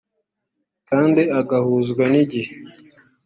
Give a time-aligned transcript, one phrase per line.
[0.89, 2.51] kandi agahuzwa n’igihe